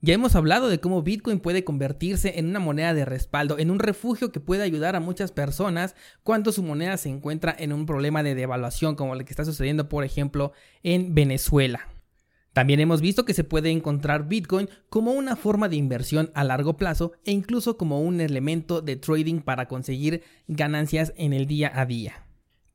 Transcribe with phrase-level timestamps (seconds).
[0.00, 3.80] Ya hemos hablado de cómo Bitcoin puede convertirse en una moneda de respaldo, en un
[3.80, 8.22] refugio que puede ayudar a muchas personas cuando su moneda se encuentra en un problema
[8.22, 10.52] de devaluación, como el que está sucediendo, por ejemplo,
[10.84, 11.88] en Venezuela.
[12.52, 16.76] También hemos visto que se puede encontrar Bitcoin como una forma de inversión a largo
[16.76, 21.86] plazo e incluso como un elemento de trading para conseguir ganancias en el día a
[21.86, 22.27] día.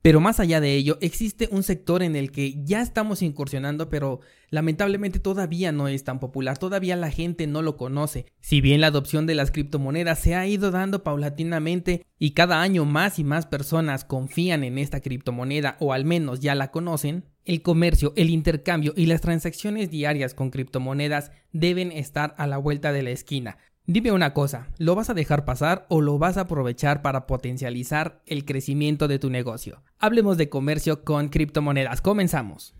[0.04, 4.20] Pero más allá de ello, existe un sector en el que ya estamos incursionando, pero
[4.50, 8.26] lamentablemente todavía no es tan popular, todavía la gente no lo conoce.
[8.42, 12.84] Si bien la adopción de las criptomonedas se ha ido dando paulatinamente y cada año
[12.84, 17.62] más y más personas confían en esta criptomoneda o al menos ya la conocen, el
[17.62, 23.04] comercio, el intercambio y las transacciones diarias con criptomonedas deben estar a la vuelta de
[23.04, 23.56] la esquina.
[23.86, 28.22] Dime una cosa, ¿lo vas a dejar pasar o lo vas a aprovechar para potencializar
[28.24, 29.82] el crecimiento de tu negocio?
[29.98, 32.00] Hablemos de comercio con criptomonedas.
[32.00, 32.74] Comenzamos.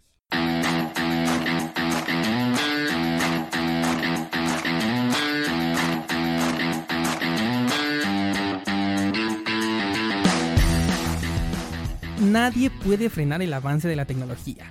[12.19, 14.71] Nadie puede frenar el avance de la tecnología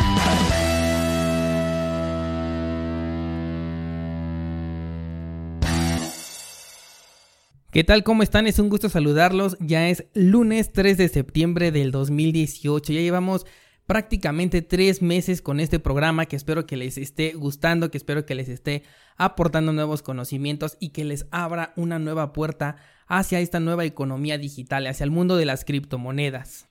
[7.71, 8.03] ¿Qué tal?
[8.03, 8.47] ¿Cómo están?
[8.47, 9.55] Es un gusto saludarlos.
[9.61, 12.91] Ya es lunes 3 de septiembre del 2018.
[12.91, 13.45] Ya llevamos
[13.85, 18.35] prácticamente tres meses con este programa que espero que les esté gustando, que espero que
[18.35, 18.83] les esté
[19.15, 22.75] aportando nuevos conocimientos y que les abra una nueva puerta
[23.07, 26.67] hacia esta nueva economía digital, hacia el mundo de las criptomonedas.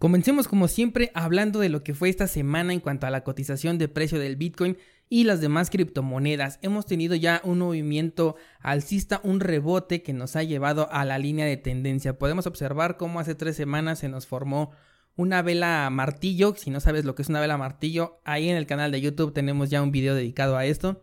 [0.00, 3.78] Comencemos como siempre hablando de lo que fue esta semana en cuanto a la cotización
[3.78, 4.78] de precio del Bitcoin
[5.08, 6.58] y las demás criptomonedas.
[6.62, 11.46] Hemos tenido ya un movimiento alcista, un rebote que nos ha llevado a la línea
[11.46, 12.18] de tendencia.
[12.18, 14.72] Podemos observar cómo hace tres semanas se nos formó
[15.16, 16.54] una vela martillo.
[16.56, 19.32] Si no sabes lo que es una vela martillo, ahí en el canal de YouTube
[19.32, 21.02] tenemos ya un video dedicado a esto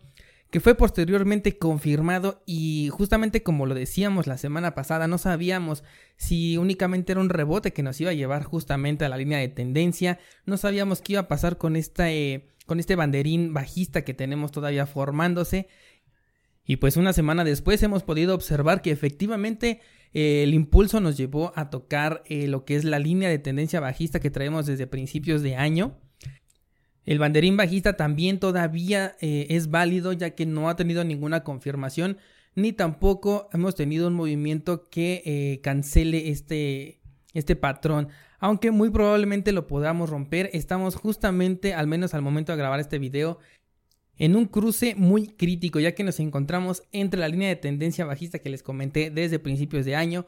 [0.52, 5.84] que fue posteriormente confirmado y justamente como lo decíamos la semana pasada, no sabíamos
[6.18, 9.48] si únicamente era un rebote que nos iba a llevar justamente a la línea de
[9.48, 14.14] tendencia, no sabíamos qué iba a pasar con esta eh, con este banderín bajista que
[14.14, 15.68] tenemos todavía formándose.
[16.66, 19.82] Y pues una semana después hemos podido observar que efectivamente
[20.14, 23.80] eh, el impulso nos llevó a tocar eh, lo que es la línea de tendencia
[23.80, 25.98] bajista que traemos desde principios de año.
[27.06, 32.18] El banderín bajista también todavía eh, es válido ya que no ha tenido ninguna confirmación
[32.54, 37.00] ni tampoco hemos tenido un movimiento que cancele este,
[37.34, 38.10] este patrón
[38.42, 40.50] aunque muy probablemente lo podamos romper.
[40.52, 43.38] Estamos justamente, al menos al momento de grabar este video,
[44.18, 48.40] en un cruce muy crítico, ya que nos encontramos entre la línea de tendencia bajista
[48.40, 50.26] que les comenté desde principios de año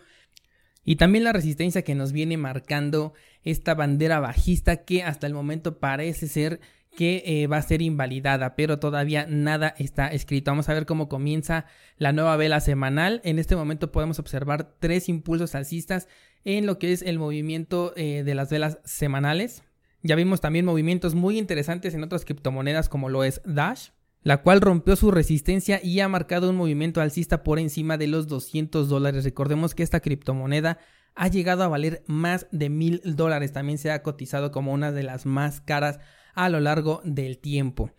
[0.86, 3.14] y también la resistencia que nos viene marcando
[3.44, 6.60] esta bandera bajista que hasta el momento parece ser
[6.96, 10.52] que eh, va a ser invalidada, pero todavía nada está escrito.
[10.52, 11.66] Vamos a ver cómo comienza
[11.98, 13.22] la nueva vela semanal.
[13.24, 16.08] En este momento podemos observar tres impulsos alcistas
[16.46, 19.64] en lo que es el movimiento eh, de las velas semanales.
[20.04, 23.90] Ya vimos también movimientos muy interesantes en otras criptomonedas como lo es Dash,
[24.24, 28.28] la cual rompió su resistencia y ha marcado un movimiento alcista por encima de los
[28.28, 29.24] 200 dólares.
[29.24, 30.80] Recordemos que esta criptomoneda
[31.16, 33.52] ha llegado a valer más de mil dólares.
[33.52, 36.00] También se ha cotizado como una de las más caras
[36.34, 37.92] a lo largo del tiempo.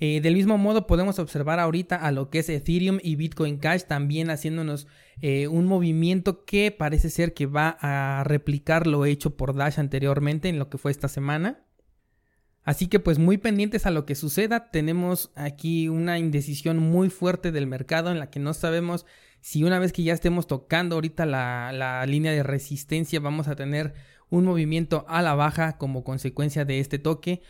[0.00, 3.82] Eh, del mismo modo podemos observar ahorita a lo que es Ethereum y Bitcoin Cash
[3.82, 4.86] también haciéndonos
[5.20, 10.48] eh, un movimiento que parece ser que va a replicar lo hecho por Dash anteriormente
[10.48, 11.64] en lo que fue esta semana.
[12.68, 17.50] Así que pues muy pendientes a lo que suceda, tenemos aquí una indecisión muy fuerte
[17.50, 19.06] del mercado en la que no sabemos
[19.40, 23.56] si una vez que ya estemos tocando ahorita la, la línea de resistencia vamos a
[23.56, 23.94] tener
[24.28, 27.40] un movimiento a la baja como consecuencia de este toque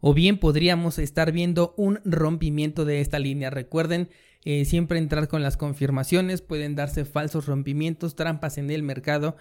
[0.00, 3.48] o bien podríamos estar viendo un rompimiento de esta línea.
[3.48, 4.10] Recuerden
[4.44, 9.34] eh, siempre entrar con las confirmaciones, pueden darse falsos rompimientos, trampas en el mercado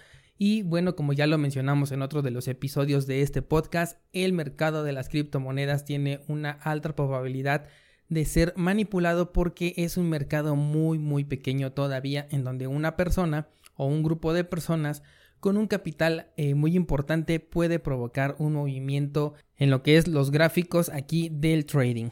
[0.43, 4.33] y bueno, como ya lo mencionamos en otro de los episodios de este podcast, el
[4.33, 7.67] mercado de las criptomonedas tiene una alta probabilidad
[8.09, 13.49] de ser manipulado porque es un mercado muy muy pequeño todavía en donde una persona
[13.75, 15.03] o un grupo de personas
[15.39, 20.31] con un capital eh, muy importante puede provocar un movimiento en lo que es los
[20.31, 22.09] gráficos aquí del trading.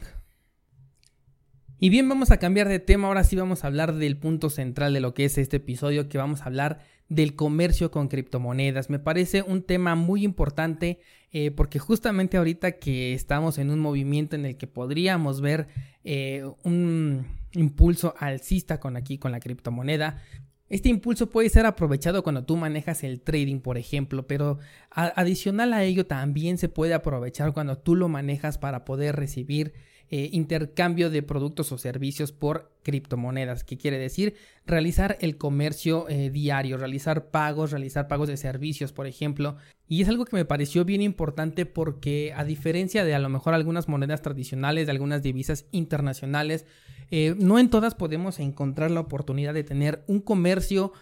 [1.82, 4.92] Y bien, vamos a cambiar de tema, ahora sí vamos a hablar del punto central
[4.92, 6.80] de lo que es este episodio, que vamos a hablar
[7.10, 8.88] del comercio con criptomonedas.
[8.88, 11.00] Me parece un tema muy importante
[11.32, 15.66] eh, porque justamente ahorita que estamos en un movimiento en el que podríamos ver
[16.04, 20.22] eh, un impulso alcista con aquí con la criptomoneda,
[20.68, 24.58] este impulso puede ser aprovechado cuando tú manejas el trading, por ejemplo, pero
[24.90, 29.72] adicional a ello también se puede aprovechar cuando tú lo manejas para poder recibir
[30.12, 34.34] eh, intercambio de productos o servicios por criptomonedas, que quiere decir
[34.66, 39.56] realizar el comercio eh, diario, realizar pagos, realizar pagos de servicios, por ejemplo.
[39.86, 43.54] Y es algo que me pareció bien importante porque a diferencia de a lo mejor
[43.54, 46.66] algunas monedas tradicionales, de algunas divisas internacionales,
[47.12, 50.92] eh, no en todas podemos encontrar la oportunidad de tener un comercio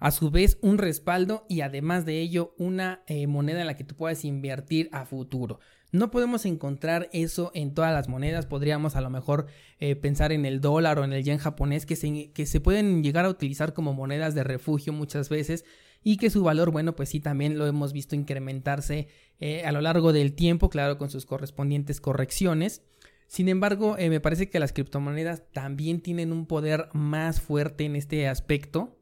[0.00, 3.94] a su vez un respaldo y además de ello una moneda en la que tú
[3.94, 5.60] puedas invertir a futuro.
[5.92, 8.46] No podemos encontrar eso en todas las monedas.
[8.46, 9.46] Podríamos a lo mejor
[9.78, 13.02] eh, pensar en el dólar o en el yen japonés que se, que se pueden
[13.02, 15.66] llegar a utilizar como monedas de refugio muchas veces
[16.02, 19.08] y que su valor, bueno, pues sí, también lo hemos visto incrementarse
[19.38, 22.82] eh, a lo largo del tiempo, claro, con sus correspondientes correcciones.
[23.26, 27.96] Sin embargo, eh, me parece que las criptomonedas también tienen un poder más fuerte en
[27.96, 28.98] este aspecto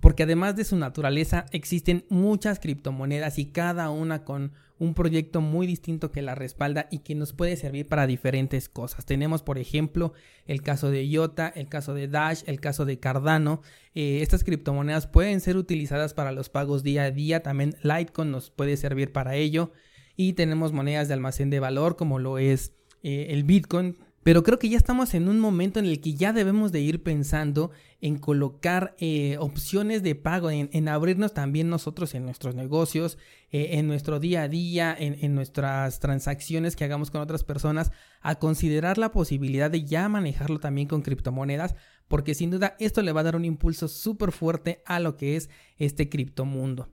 [0.00, 5.66] porque además de su naturaleza existen muchas criptomonedas y cada una con un proyecto muy
[5.66, 9.04] distinto que la respalda y que nos puede servir para diferentes cosas.
[9.04, 10.12] Tenemos por ejemplo
[10.46, 13.62] el caso de IOTA, el caso de Dash, el caso de Cardano.
[13.94, 18.50] Eh, estas criptomonedas pueden ser utilizadas para los pagos día a día, también Litecoin nos
[18.50, 19.72] puede servir para ello
[20.16, 22.72] y tenemos monedas de almacén de valor como lo es
[23.02, 23.96] eh, el Bitcoin
[24.28, 27.02] pero creo que ya estamos en un momento en el que ya debemos de ir
[27.02, 27.70] pensando
[28.02, 33.16] en colocar eh, opciones de pago, en, abrirnos también nosotros en nuestros negocios,
[33.52, 37.90] eh, en nuestro día a día, en, en, nuestras transacciones que hagamos con otras personas,
[38.20, 41.74] a considerar la posibilidad de ya manejarlo también con criptomonedas,
[42.06, 45.36] porque sin duda esto le va a dar un impulso súper fuerte a lo que
[45.36, 45.48] es
[45.78, 46.90] este criptomundo.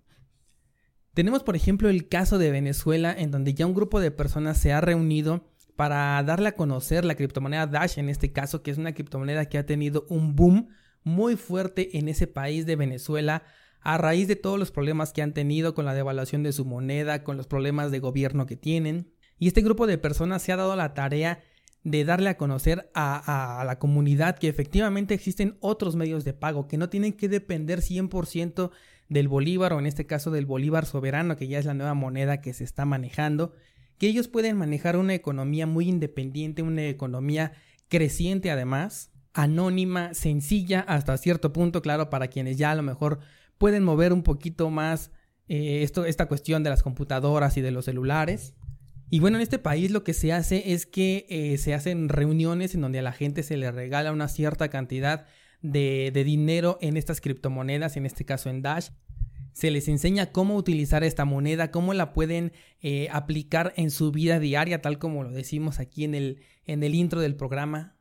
[1.13, 4.71] Tenemos por ejemplo el caso de Venezuela en donde ya un grupo de personas se
[4.71, 5.43] ha reunido
[5.75, 9.57] para darle a conocer la criptomoneda Dash en este caso, que es una criptomoneda que
[9.57, 10.69] ha tenido un boom
[11.03, 13.43] muy fuerte en ese país de Venezuela
[13.81, 17.23] a raíz de todos los problemas que han tenido con la devaluación de su moneda,
[17.23, 19.11] con los problemas de gobierno que tienen.
[19.37, 21.43] Y este grupo de personas se ha dado la tarea
[21.83, 26.79] de darle a conocer a, la comunidad que efectivamente existen otros medios de pago, que
[26.79, 28.71] no tienen que depender 100%
[29.07, 32.41] del bolívar o en este caso del bolívar soberano, que ya es la nueva moneda
[32.41, 33.53] que se está manejando,
[33.97, 37.53] que ellos pueden manejar una economía muy independiente, una economía
[37.87, 43.19] creciente además, anónima, sencilla hasta cierto punto, claro, para quienes ya a lo mejor
[43.57, 45.11] pueden mover un poquito más
[45.47, 48.55] eh, esta cuestión de las computadoras y de los celulares.
[49.09, 52.73] Y bueno, en este país lo que se hace es que eh, se hacen reuniones
[52.73, 55.25] en donde a la gente se le regala una cierta cantidad
[55.61, 58.89] de dinero en estas criptomonedas, en este caso en Dash,
[59.55, 64.37] se les enseña cómo utilizar esta moneda, cómo la pueden eh, aplicar en su vida
[64.37, 67.95] diaria, tal como lo decimos aquí en el, en el intro del programa.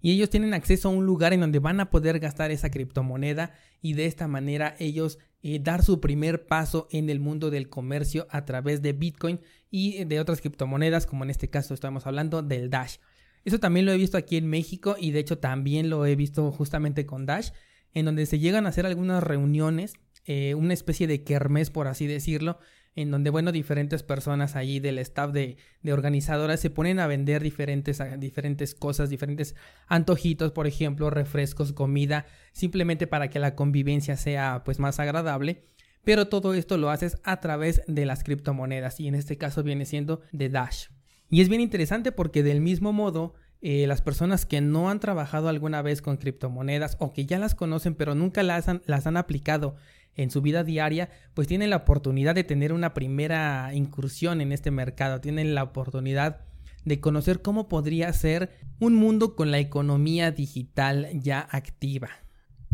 [0.00, 3.52] Y ellos tienen acceso a un lugar en donde van a poder gastar esa criptomoneda
[3.82, 8.26] y de esta manera ellos eh, dar su primer paso en el mundo del comercio
[8.30, 9.40] a través de Bitcoin
[9.70, 12.96] y de otras criptomonedas, como en este caso estamos hablando del Dash.
[13.44, 16.50] Eso también lo he visto aquí en México y de hecho también lo he visto
[16.50, 17.50] justamente con Dash,
[17.92, 19.92] en donde se llegan a hacer algunas reuniones
[20.30, 22.58] eh, una especie de kermés, por así decirlo,
[22.94, 25.56] en donde, bueno, diferentes personas allí del staff de,
[25.90, 29.54] organizadoras se ponen a vender diferentes, diferentes cosas, diferentes
[29.86, 35.64] antojitos, por ejemplo, refrescos, comida, simplemente para que la convivencia sea pues más agradable.
[36.04, 39.86] Pero todo esto lo haces a través de las criptomonedas y en este caso viene
[39.86, 40.88] siendo de Dash.
[41.30, 43.32] Y es bien interesante porque del mismo modo
[43.62, 47.54] eh, las personas que no han trabajado alguna vez con criptomonedas o que ya las
[47.54, 49.74] conocen pero nunca las han, las han aplicado
[50.18, 54.70] en su vida diaria, pues tienen la oportunidad de tener una primera incursión en este
[54.70, 56.42] mercado, tienen la oportunidad
[56.84, 62.10] de conocer cómo podría ser un mundo con la economía digital ya activa.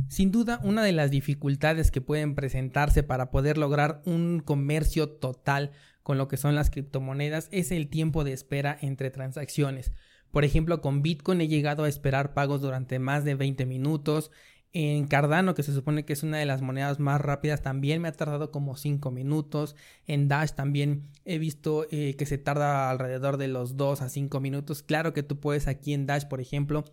[0.09, 5.71] Sin duda, una de las dificultades que pueden presentarse para poder lograr un comercio total
[6.03, 9.93] con lo que son las criptomonedas es el tiempo de espera entre transacciones
[10.31, 14.31] Por ejemplo, con Bitcoin he llegado a esperar pagos durante más de 20 minutos.
[14.77, 18.09] En Cardano, que se supone que es una de las monedas más rápidas, también me
[18.09, 19.77] ha tardado como 5 minutos.
[20.09, 24.41] En Dash también he visto eh, que se tarda alrededor de los 2 a 5
[24.41, 24.83] minutos.
[24.83, 26.85] Claro que tú puedes aquí en Dash, por ejemplo,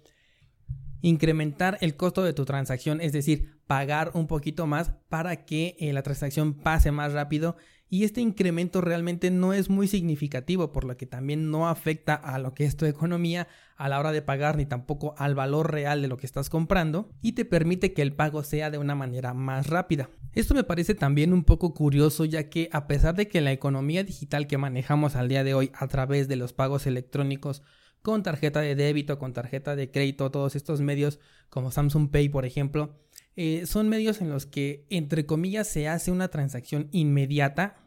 [1.01, 5.91] incrementar el costo de tu transacción, es decir, pagar un poquito más para que eh,
[5.91, 7.57] la transacción pase más rápido
[7.93, 12.39] y este incremento realmente no es muy significativo, por lo que también no afecta a
[12.39, 16.01] lo que es tu economía a la hora de pagar ni tampoco al valor real
[16.01, 19.33] de lo que estás comprando y te permite que el pago sea de una manera
[19.33, 20.09] más rápida.
[20.31, 24.05] Esto me parece también un poco curioso ya que a pesar de que la economía
[24.05, 27.61] digital que manejamos al día de hoy a través de los pagos electrónicos
[28.01, 31.19] con tarjeta de débito, con tarjeta de crédito, todos estos medios
[31.49, 32.95] como Samsung Pay por ejemplo,
[33.35, 37.77] eh, son medios en los que, entre comillas, se hace una transacción inmediata,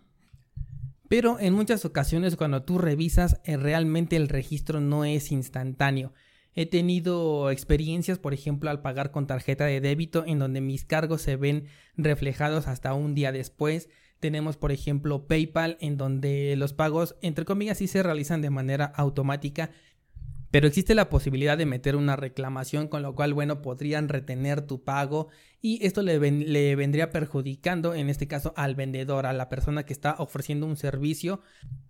[1.09, 6.13] pero en muchas ocasiones cuando tú revisas, eh, realmente el registro no es instantáneo.
[6.55, 11.21] He tenido experiencias, por ejemplo, al pagar con tarjeta de débito, en donde mis cargos
[11.21, 13.89] se ven reflejados hasta un día después.
[14.21, 18.87] Tenemos, por ejemplo, PayPal, en donde los pagos, entre comillas, sí se realizan de manera
[18.87, 19.71] automática,
[20.55, 24.85] pero existe la posibilidad de meter una reclamación, con lo cual, bueno, podrían retener tu
[24.85, 25.27] pago
[25.61, 30.15] y esto le, vendría perjudicando, en este caso, al vendedor, a la persona que está
[30.17, 31.41] ofreciendo un servicio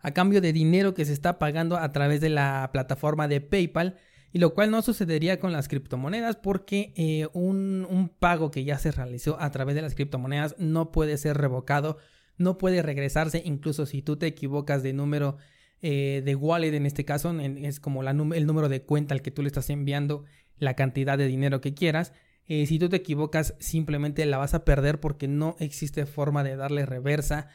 [0.01, 3.99] a cambio de dinero que se está pagando a través de la plataforma de PayPal.
[4.33, 8.79] Y lo cual no sucedería con las criptomonedas porque eh, un, un pago que ya
[8.79, 11.99] se realizó a través de las criptomonedas no puede ser revocado,
[12.39, 15.37] no puede regresarse, incluso si tú te equivocas de número
[15.87, 19.43] eh, de wallet en este caso, es como el número de cuenta al que tú
[19.43, 20.25] le estás enviando
[20.59, 22.15] la cantidad de dinero que quieras.
[22.47, 26.57] Eh, si tú te equivocas, simplemente la vas a perder porque no existe forma de
[26.57, 27.49] darle reversa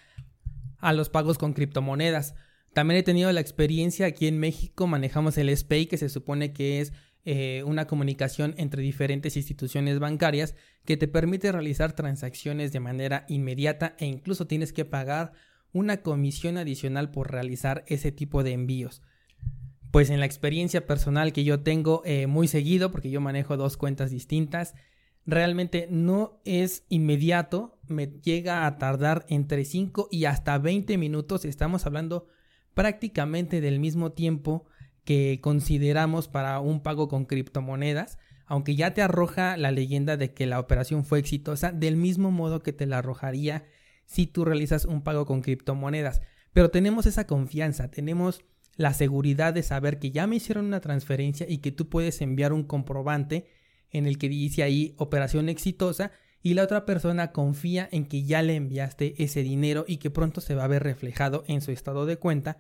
[0.77, 2.36] a los pagos con criptomonedas.
[2.71, 6.81] También he tenido la experiencia aquí en México, manejamos el SPAY, que se supone que
[6.81, 6.93] es
[7.25, 10.53] eh, una comunicación entre diferentes instituciones bancarias
[10.86, 15.31] que te permite realizar transacciones de manera inmediata e incluso tienes que pagar
[15.73, 19.01] una comisión adicional por realizar ese tipo de envíos.
[19.91, 23.77] Pues en la experiencia personal que yo tengo eh, muy seguido, porque yo manejo dos
[23.77, 24.75] cuentas distintas,
[25.25, 31.85] realmente no es inmediato, me llega a tardar entre 5 y hasta 20 minutos, estamos
[31.85, 32.27] hablando
[32.73, 34.65] prácticamente del mismo tiempo
[35.03, 40.45] que consideramos para un pago con criptomonedas, aunque ya te arroja la leyenda de que
[40.45, 43.65] la operación fue exitosa, del mismo modo que te la arrojaría
[44.09, 46.21] si tú realizas un pago con criptomonedas.
[46.51, 48.43] Pero tenemos esa confianza, tenemos
[48.75, 52.51] la seguridad de saber que ya me hicieron una transferencia y que tú puedes enviar
[52.51, 53.45] un comprobante
[53.91, 56.11] en el que dice ahí operación exitosa
[56.41, 60.41] y la otra persona confía en que ya le enviaste ese dinero y que pronto
[60.41, 62.57] se va a ver reflejado en su estado de cuenta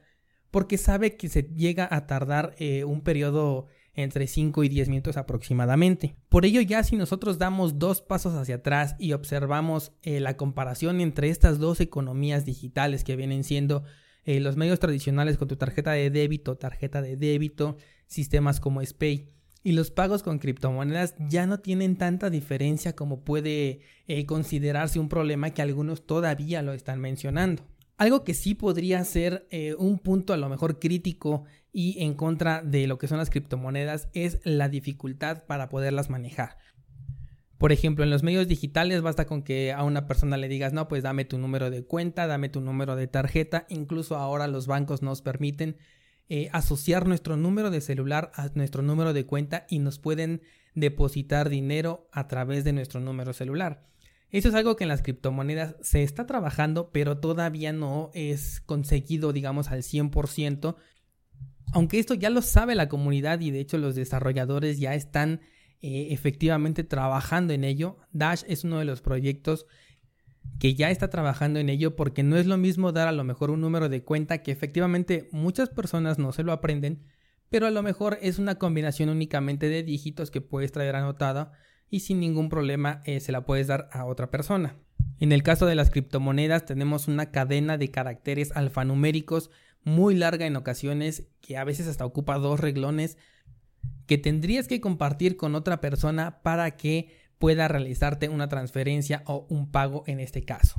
[0.51, 5.17] porque sabe que se llega a tardar eh, un periodo entre 5 y 10 minutos
[5.17, 6.15] aproximadamente.
[6.29, 11.01] Por ello ya si nosotros damos dos pasos hacia atrás y observamos eh, la comparación
[11.01, 13.83] entre estas dos economías digitales que vienen siendo
[14.25, 17.77] eh, los medios tradicionales con tu tarjeta de débito, tarjeta de débito,
[18.07, 19.27] sistemas como SPAY
[19.63, 25.09] y los pagos con criptomonedas ya no tienen tanta diferencia como puede eh, considerarse un
[25.09, 27.63] problema que algunos todavía lo están mencionando.
[27.99, 32.87] Algo que sí podría ser un punto a lo mejor crítico y en contra de
[32.87, 36.57] lo que son las criptomonedas es la dificultad para poderlas manejar.
[37.59, 40.87] Por ejemplo, en los medios digitales basta con que a una persona le digas, no,
[40.87, 43.65] pues dame tu número de cuenta, dame tu número de tarjeta.
[43.67, 45.75] Incluso ahora los bancos nos permiten
[46.29, 50.41] eh, asociar nuestro número de celular a nuestro número de cuenta y nos pueden
[50.73, 53.83] depositar dinero a través de nuestro número celular.
[54.31, 59.33] Eso es algo que en las criptomonedas se está trabajando, pero todavía no es conseguido,
[59.33, 60.75] digamos, al 100%
[61.71, 65.41] aunque esto ya lo sabe la comunidad y de hecho los desarrolladores ya están
[65.81, 69.65] eh, efectivamente trabajando en ello, Dash es uno de los proyectos
[70.59, 73.51] que ya está trabajando en ello porque no es lo mismo dar a lo mejor
[73.51, 77.03] un número de cuenta que efectivamente muchas personas no se lo aprenden,
[77.49, 81.53] pero a lo mejor es una combinación únicamente de dígitos que puedes traer anotada
[81.89, 84.75] y sin ningún problema eh, se la puedes dar a otra persona.
[85.19, 89.49] En el caso de las criptomonedas tenemos una cadena de caracteres alfanuméricos
[89.83, 93.17] muy larga en ocasiones, que a veces hasta ocupa dos reglones,
[94.05, 99.71] que tendrías que compartir con otra persona para que pueda realizarte una transferencia o un
[99.71, 100.75] pago en este caso.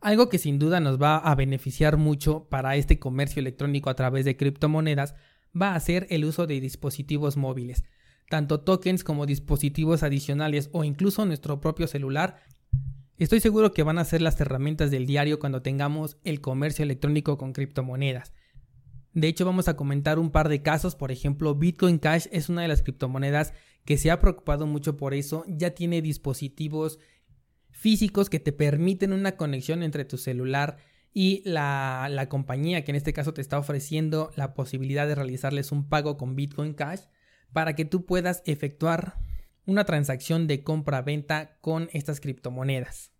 [0.00, 4.24] Algo que sin duda nos va a beneficiar mucho para este comercio electrónico a través
[4.24, 5.14] de criptomonedas
[5.60, 7.84] va a ser el uso de dispositivos móviles,
[8.28, 12.40] tanto tokens como dispositivos adicionales o incluso nuestro propio celular
[13.16, 17.38] Estoy seguro que van a ser las herramientas del diario cuando tengamos el comercio electrónico
[17.38, 18.32] con criptomonedas.
[19.12, 20.96] De hecho, vamos a comentar un par de casos.
[20.96, 23.54] Por ejemplo, Bitcoin Cash es una de las criptomonedas
[23.84, 25.44] que se ha preocupado mucho por eso.
[25.46, 26.98] Ya tiene dispositivos
[27.70, 30.78] físicos que te permiten una conexión entre tu celular
[31.12, 35.70] y la, la, compañía que en este caso te está ofreciendo la posibilidad de realizarles
[35.70, 37.02] un pago con Bitcoin Cash
[37.54, 39.14] para que tú puedas efectuar
[39.64, 43.12] una transacción de compra-venta con estas criptomonedas.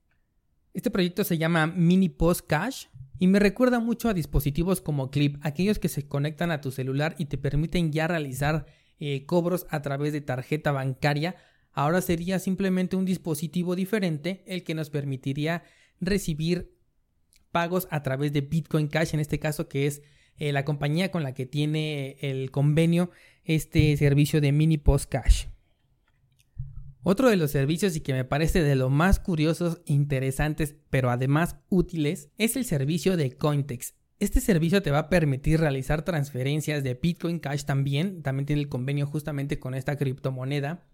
[0.74, 2.86] Este proyecto se llama Mini Post Cash
[3.18, 7.14] y me recuerda mucho a dispositivos como Clip, aquellos que se conectan a tu celular
[7.16, 8.66] y te permiten ya realizar
[8.98, 11.36] eh, cobros a través de tarjeta bancaria.
[11.72, 15.62] Ahora sería simplemente un dispositivo diferente el que nos permitiría
[16.00, 16.76] recibir
[17.52, 20.02] pagos a través de Bitcoin Cash, en este caso que es
[20.38, 23.10] eh, la compañía con la que tiene el convenio
[23.44, 25.46] este servicio de Mini Post Cash.
[27.02, 31.58] Otro de los servicios y que me parece de lo más curiosos, interesantes, pero además
[31.68, 33.94] útiles, es el servicio de Cointex.
[34.20, 38.70] Este servicio te va a permitir realizar transferencias de Bitcoin Cash también, también tiene el
[38.70, 40.86] convenio justamente con esta criptomoneda,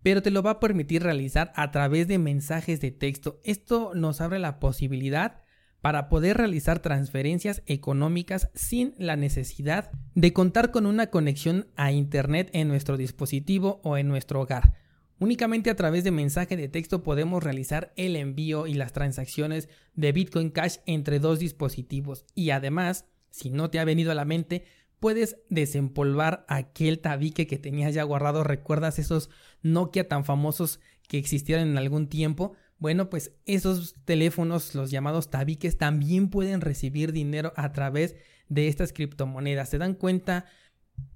[0.00, 3.40] pero te lo va a permitir realizar a través de mensajes de texto.
[3.42, 5.42] Esto nos abre la posibilidad
[5.80, 12.50] para poder realizar transferencias económicas sin la necesidad de contar con una conexión a Internet
[12.52, 14.74] en nuestro dispositivo o en nuestro hogar.
[15.20, 20.12] Únicamente a través de mensaje de texto podemos realizar el envío y las transacciones de
[20.12, 24.64] Bitcoin Cash entre dos dispositivos y además, si no te ha venido a la mente,
[25.00, 28.44] puedes desempolvar aquel tabique que tenías ya guardado.
[28.44, 29.30] ¿Recuerdas esos
[29.62, 32.52] Nokia tan famosos que existieron en algún tiempo?
[32.78, 38.14] Bueno, pues esos teléfonos, los llamados tabiques, también pueden recibir dinero a través
[38.48, 39.68] de estas criptomonedas.
[39.68, 40.46] ¿Se dan cuenta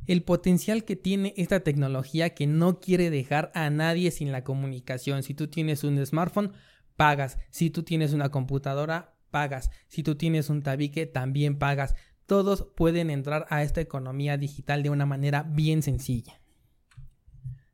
[0.06, 5.22] el potencial que tiene esta tecnología que no quiere dejar a nadie sin la comunicación.
[5.22, 6.52] Si tú tienes un smartphone,
[6.96, 7.38] pagas.
[7.50, 9.70] Si tú tienes una computadora, pagas.
[9.88, 11.94] Si tú tienes un tabique, también pagas.
[12.26, 16.41] Todos pueden entrar a esta economía digital de una manera bien sencilla.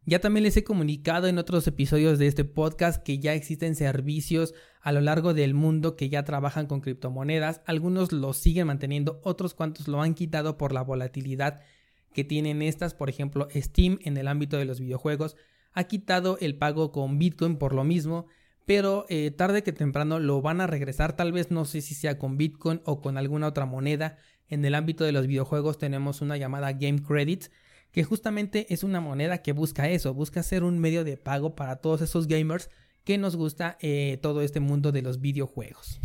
[0.09, 4.55] Ya también les he comunicado en otros episodios de este podcast que ya existen servicios
[4.81, 7.61] a lo largo del mundo que ya trabajan con criptomonedas.
[7.66, 11.61] Algunos los siguen manteniendo, otros cuantos lo han quitado por la volatilidad
[12.14, 15.37] que tienen estas, por ejemplo, Steam en el ámbito de los videojuegos
[15.75, 18.29] ha quitado el pago con Bitcoin por lo mismo,
[18.64, 22.18] pero eh, tarde que temprano lo van a regresar, tal vez no sé si sea
[22.18, 24.16] con Bitcoin o con alguna otra moneda.
[24.49, 27.51] En el ámbito de los videojuegos tenemos una llamada Game Credits,
[27.92, 31.77] que justamente es una moneda que busca eso, busca ser un medio de pago para
[31.77, 32.70] todos esos gamers
[33.05, 36.01] que nos gusta eh, todo este mundo de los videojuegos.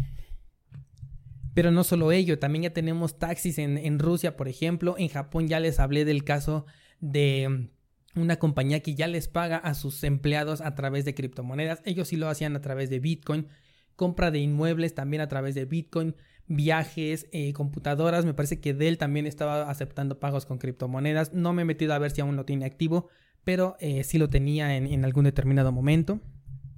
[1.53, 4.95] Pero no solo ello, también ya tenemos taxis en, Rusia, por ejemplo.
[4.97, 6.65] En Japón ya les hablé del caso
[6.99, 7.69] de
[8.15, 11.81] mm, una compañía que ya les paga a sus empleados a través de criptomonedas.
[11.85, 13.49] Ellos sí lo hacían a través de Bitcoin.
[13.95, 16.15] Compra de inmuebles también a través de Bitcoin.
[16.47, 18.25] Viajes, eh, computadoras.
[18.25, 21.33] Me parece que Dell también estaba aceptando pagos con criptomonedas.
[21.33, 23.09] No me he metido a ver si aún lo tiene activo,
[23.43, 26.19] pero eh, sí lo tenía en algún determinado momento.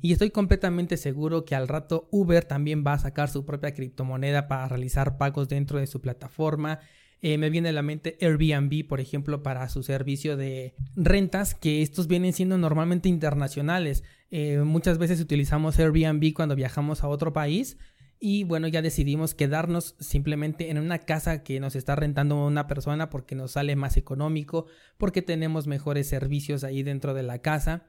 [0.06, 4.48] Y estoy completamente seguro que al rato Uber también va a sacar su propia criptomoneda
[4.48, 6.80] para realizar pagos dentro de su plataforma.
[7.24, 11.82] Eh, me viene a la mente Airbnb, por ejemplo, para su servicio de rentas, que
[11.82, 14.04] estos vienen siendo normalmente internacionales.
[14.30, 17.80] Eh, muchas veces utilizamos Airbnb cuando viajamos a otro país
[18.20, 23.10] y bueno, ya decidimos quedarnos simplemente en una casa que nos está rentando una persona
[23.10, 27.84] porque nos sale más económico, porque tenemos mejores servicios ahí dentro de la casa.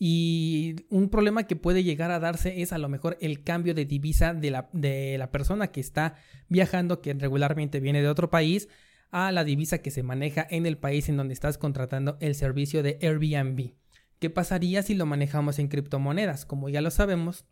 [0.00, 3.84] Y un problema que puede llegar a darse es a lo mejor el cambio de
[3.84, 6.16] divisa de la, de la persona que está
[6.48, 8.68] viajando, que regularmente viene de otro país,
[9.10, 12.82] a la divisa que se maneja en el país en donde estás contratando el servicio
[12.82, 13.72] de Airbnb.
[14.18, 16.44] ¿Qué pasaría si lo manejamos en criptomonedas?
[16.44, 17.44] Como ya lo sabemos,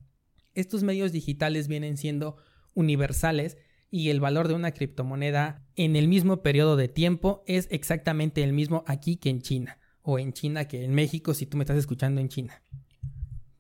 [0.57, 2.37] estos medios digitales vienen siendo
[2.75, 3.57] universales
[3.91, 8.53] y el valor de una criptomoneda en el mismo periodo de tiempo es exactamente el
[8.53, 11.79] mismo aquí que en China o en China que en México si tú me estás
[11.79, 12.63] escuchando en China.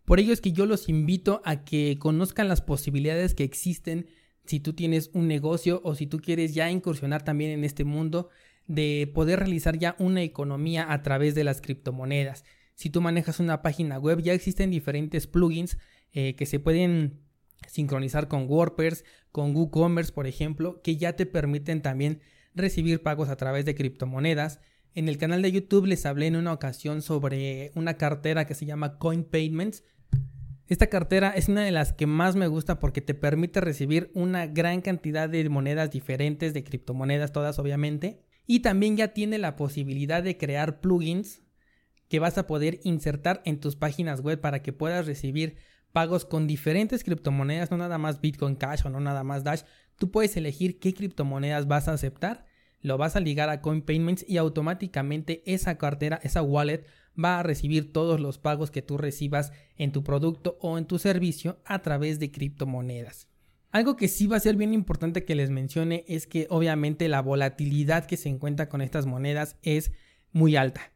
[0.05, 4.07] Por ello es que yo los invito a que conozcan las posibilidades que existen
[4.45, 8.29] si tú tienes un negocio o si tú quieres ya incursionar también en este mundo
[8.69, 12.45] de poder realizar ya una economía a través de las criptomonedas.
[12.77, 15.79] Si tú manejas una página web, ya existen diferentes plugins
[16.13, 17.21] eh, que se pueden
[17.67, 22.21] sincronizar con WordPress, con WooCommerce, por ejemplo, que ya te permiten también
[22.55, 24.61] recibir pagos a través de criptomonedas.
[24.95, 28.67] En el canal de YouTube les hablé en una ocasión sobre una cartera que se
[28.67, 29.83] llama Coin Payments.
[30.69, 34.47] Esta cartera es una de las que más me gusta porque te permite recibir una
[34.47, 38.21] gran cantidad de monedas diferentes, de criptomonedas todas obviamente.
[38.47, 41.46] Y también ya tiene la posibilidad de crear plugins
[42.09, 45.57] que vas a poder insertar en tus páginas web para que puedas recibir
[45.93, 49.63] pagos con diferentes criptomonedas, no nada más Bitcoin Cash o no nada más Dash.
[49.97, 52.47] Tú puedes elegir qué criptomonedas vas a aceptar
[52.87, 56.85] lo vas a ligar a CoinPayments y automáticamente esa cartera, esa wallet,
[57.23, 60.99] va a recibir todos los pagos que tú recibas en tu producto o en tu
[60.99, 63.29] servicio a través de criptomonedas.
[63.73, 67.21] Algo que sí va a ser bien importante que les mencione es que obviamente la
[67.23, 69.93] volatilidad que se encuentra con estas monedas es
[70.31, 70.93] muy alta.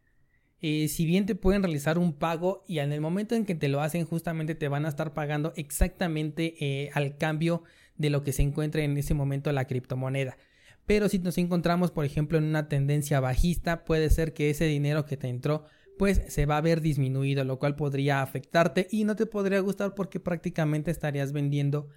[0.63, 3.69] Eh, si bien te pueden realizar un pago y en el momento en que te
[3.69, 7.63] lo hacen justamente te van a estar pagando exactamente eh, al cambio
[7.97, 10.37] de lo que se encuentra en ese momento la criptomoneda.
[10.85, 15.07] Pero si nos encontramos por ejemplo en una tendencia bajista puede ser que ese dinero
[15.07, 15.65] que te entró
[15.97, 19.95] pues se va a ver disminuido lo cual podría afectarte y no te podría gustar
[19.95, 21.89] porque prácticamente estarías vendiendo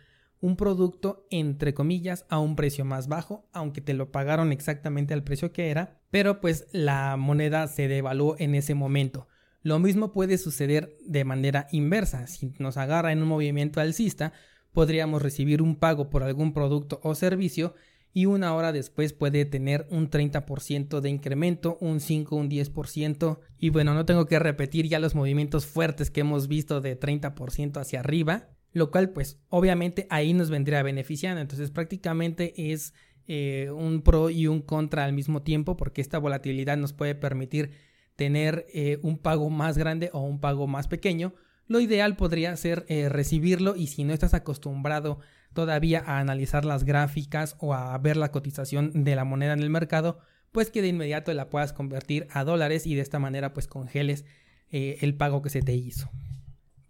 [0.44, 5.24] un producto entre comillas a un precio más bajo, aunque te lo pagaron exactamente al
[5.24, 9.30] precio que era, pero pues la moneda se devaluó en ese momento.
[9.62, 12.28] Lo mismo puede suceder de manera inversa.
[12.28, 14.34] Si nos agarra en un movimiento alcista,
[14.74, 17.74] podríamos recibir un pago por algún producto o servicio
[18.12, 23.70] y una hora después puede tener un 30% de incremento, un 5, un 10% y
[23.70, 28.02] bueno, no tengo que repetir ya los movimientos fuertes que hemos visto de 30% hacia
[28.02, 31.40] arriba, lo cual pues obviamente ahí nos vendría beneficiando.
[31.40, 32.94] Entonces prácticamente es
[33.28, 37.72] eh, un pro y un contra al mismo tiempo porque esta volatilidad nos puede permitir
[38.16, 41.34] tener eh, un pago más grande o un pago más pequeño.
[41.68, 45.20] Lo ideal podría ser eh, recibirlo y si no estás acostumbrado
[45.54, 49.70] todavía a analizar las gráficas o a ver la cotización de la moneda en el
[49.70, 50.20] mercado,
[50.52, 54.26] pues que de inmediato la puedas convertir a dólares y de esta manera pues congeles
[54.72, 56.10] el pago que se te hizo.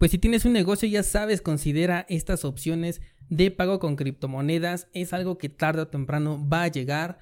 [0.04, 4.90] Pues si tienes un negocio ya sabes, considera estas opciones de pago con criptomonedas.
[4.92, 7.20] Es algo que tarde o temprano va a llegar.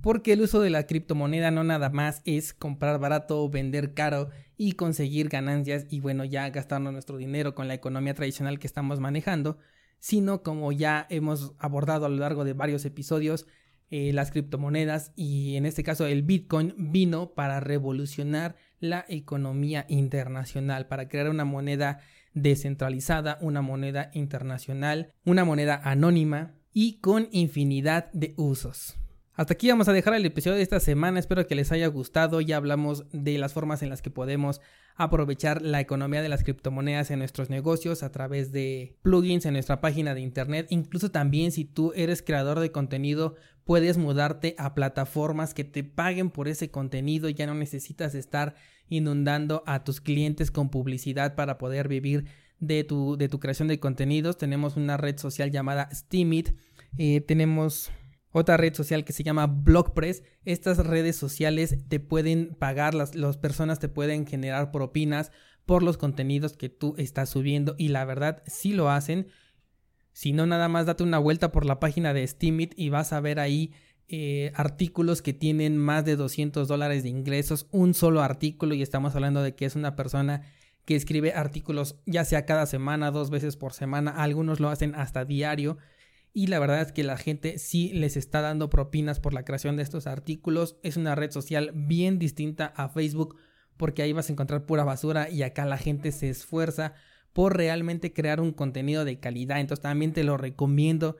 [0.00, 4.74] Porque el uso de la criptomoneda no nada más es comprar barato, vender caro y
[4.74, 9.58] conseguir ganancias y bueno ya gastarnos nuestro dinero con la economía tradicional que estamos manejando,
[9.98, 13.48] sino como ya hemos abordado a lo largo de varios episodios,
[13.90, 20.86] eh, las criptomonedas y en este caso el Bitcoin vino para revolucionar la economía internacional,
[20.88, 22.00] para crear una moneda
[22.34, 28.98] descentralizada, una moneda internacional, una moneda anónima y con infinidad de usos.
[29.36, 32.40] Hasta aquí vamos a dejar el episodio de esta semana, espero que les haya gustado,
[32.40, 34.62] ya hablamos de las formas en las que podemos
[34.94, 39.82] aprovechar la economía de las criptomonedas en nuestros negocios a través de plugins en nuestra
[39.82, 45.52] página de internet, incluso también si tú eres creador de contenido puedes mudarte a plataformas
[45.52, 48.54] que te paguen por ese contenido, ya no necesitas estar
[48.88, 52.24] inundando a tus clientes con publicidad para poder vivir
[52.58, 54.38] de tu, de tu creación de contenidos.
[54.38, 56.52] Tenemos una red social llamada Steamit,
[56.96, 57.90] eh, tenemos
[58.38, 60.22] otra red social que se llama Blogpress.
[60.44, 65.32] Estas redes sociales te pueden pagar, las, las personas te pueden generar propinas
[65.64, 69.28] por los contenidos que tú estás subiendo y la verdad sí lo hacen.
[70.12, 73.20] Si no, nada más date una vuelta por la página de Steamit y vas a
[73.20, 73.72] ver ahí
[74.08, 79.14] eh, artículos que tienen más de 200 dólares de ingresos, un solo artículo y estamos
[79.14, 80.42] hablando de que es una persona
[80.84, 85.24] que escribe artículos ya sea cada semana, dos veces por semana, algunos lo hacen hasta
[85.24, 85.78] diario
[86.36, 89.78] y la verdad es que la gente sí les está dando propinas por la creación
[89.78, 90.76] de estos artículos.
[90.82, 93.36] Es una red social bien distinta a Facebook
[93.78, 96.92] porque ahí vas a encontrar pura basura y acá la gente se esfuerza
[97.32, 99.60] por realmente crear un contenido de calidad.
[99.60, 101.16] Entonces también te lo recomiendo.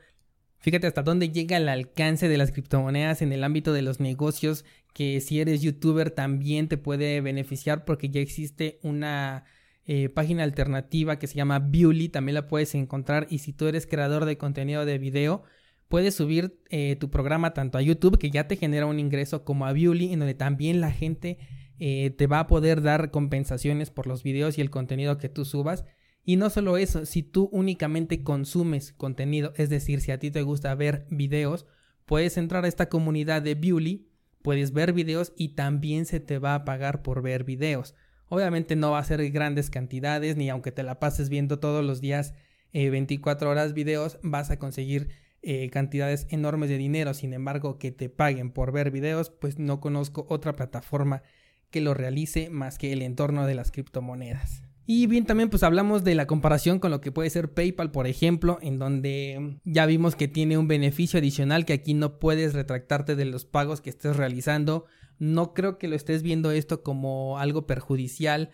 [0.58, 4.66] Fíjate hasta dónde llega el alcance de las criptomonedas en el ámbito de los negocios,
[4.92, 9.44] que si eres youtuber también te puede beneficiar porque ya existe una
[9.86, 13.86] eh, página alternativa que se llama Bewly, también la puedes encontrar y si tú eres
[13.86, 15.44] creador de contenido de video,
[15.88, 19.64] puedes subir eh, tu programa tanto a YouTube que ya te genera un ingreso como
[19.64, 21.38] a Bewly en donde también la gente
[21.78, 25.44] eh, te va a poder dar compensaciones por los videos y el contenido que tú
[25.44, 25.84] subas.
[26.24, 30.42] Y no solo eso, si tú únicamente consumes contenido, es decir, si a ti te
[30.42, 31.66] gusta ver videos,
[32.06, 34.08] puedes entrar a esta comunidad de Bewly,
[34.42, 37.94] puedes ver videos y también se te va a pagar por ver videos.
[38.28, 42.00] Obviamente no va a ser grandes cantidades, ni aunque te la pases viendo todos los
[42.00, 42.34] días
[42.72, 45.08] 24 eh, horas videos, vas a conseguir
[45.42, 47.14] eh, cantidades enormes de dinero.
[47.14, 51.22] Sin embargo, que te paguen por ver videos, pues no conozco otra plataforma
[51.70, 54.65] que lo realice más que el entorno de las criptomonedas.
[54.88, 58.06] Y bien, también pues hablamos de la comparación con lo que puede ser PayPal, por
[58.06, 63.16] ejemplo, en donde ya vimos que tiene un beneficio adicional que aquí no puedes retractarte
[63.16, 64.84] de los pagos que estés realizando.
[65.18, 68.50] No creo que lo estés viendo esto como algo perjudicial,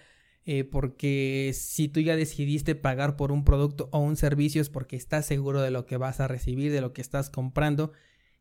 [0.47, 4.97] eh, porque si tú ya decidiste pagar por un producto o un servicio es porque
[4.97, 7.93] estás seguro de lo que vas a recibir, de lo que estás comprando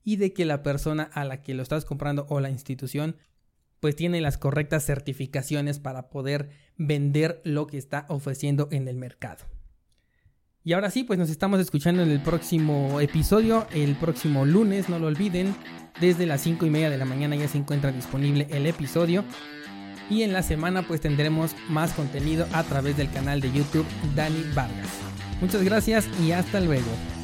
[0.04, 3.18] y de que la persona a la que lo estás comprando o la institución
[3.82, 9.44] pues tiene las correctas certificaciones para poder vender lo que está ofreciendo en el mercado.
[10.64, 15.00] Y ahora sí, pues nos estamos escuchando en el próximo episodio, el próximo lunes, no
[15.00, 15.56] lo olviden.
[16.00, 19.26] Desde las 5 y media de la mañana ya se encuentra disponible el episodio.
[20.12, 24.44] Y en la semana pues tendremos más contenido a través del canal de YouTube Dani
[24.54, 24.90] Vargas.
[25.42, 27.21] Muchas gracias y hasta luego.